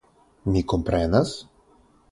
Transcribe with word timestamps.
Mi 0.55 0.63
komprenas? 0.73 1.37